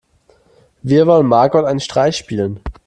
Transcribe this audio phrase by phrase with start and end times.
[0.81, 2.59] Wir wollen Margot einen Streich spielen.